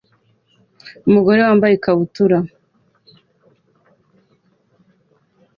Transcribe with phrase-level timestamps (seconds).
[1.07, 2.37] Umugore wambaye ikabutura